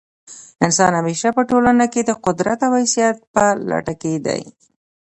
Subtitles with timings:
[0.65, 4.41] انسان همېشه په ټولنه کښي د قدرت او حیثیت په لټه کښي دئ.